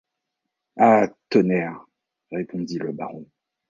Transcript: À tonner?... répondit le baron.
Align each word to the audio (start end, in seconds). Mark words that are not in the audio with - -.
À 0.77 1.09
tonner?... 1.29 1.69
répondit 2.31 2.79
le 2.79 2.91
baron. 2.91 3.27